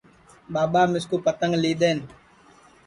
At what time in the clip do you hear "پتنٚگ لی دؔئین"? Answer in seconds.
1.25-1.99